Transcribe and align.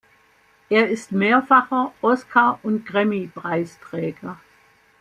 Er 0.69 0.89
ist 0.89 1.11
mehrfacher 1.11 1.93
Oscar- 2.01 2.57
und 2.63 2.87
Grammy-Preisträger. 2.87 4.39